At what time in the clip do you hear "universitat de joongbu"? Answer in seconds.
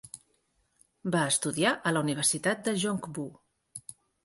2.07-3.29